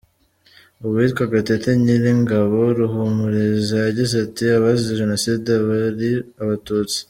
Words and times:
Uwitwa 0.85 1.23
Gatete 1.33 1.69
Nyiringabo 1.83 2.59
Ruhumuliza, 2.77 3.75
yagize 3.87 4.13
ati 4.25 4.43
“Abazize 4.57 4.93
Jenoside 5.01 5.49
bari 5.67 6.11
Abatutsi. 6.43 6.97